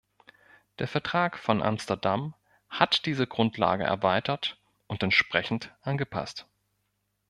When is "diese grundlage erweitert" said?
3.05-4.57